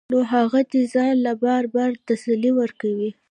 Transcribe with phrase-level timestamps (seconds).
[0.11, 3.09] نو هغه دې ځان له بار بار دا تسلي ورکوي